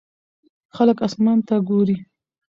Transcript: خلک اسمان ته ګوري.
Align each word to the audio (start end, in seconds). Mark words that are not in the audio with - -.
خلک 0.75 0.97
اسمان 1.07 1.37
ته 1.47 1.55
ګوري. 1.67 1.97